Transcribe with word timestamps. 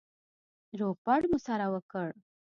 روغبړ 0.79 1.21
مو 1.31 1.37
سره 1.47 1.65
وکړ. 1.73 2.09